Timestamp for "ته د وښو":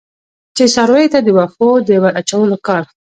1.13-1.69